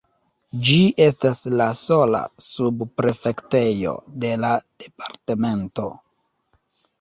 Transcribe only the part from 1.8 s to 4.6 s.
sola subprefektejo de la